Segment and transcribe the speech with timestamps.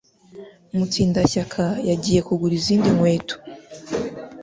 [0.75, 3.35] Mutsindashyaka yagiye kugura izindi nkweto